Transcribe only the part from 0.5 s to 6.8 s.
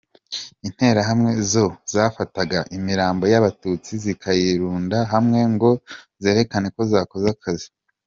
Interahamwe zo, zafataga imirambo y’abatutsi zikayirunda hamwe ngo zerekane